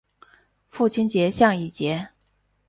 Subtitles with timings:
[0.71, 2.07] 父亲向以节。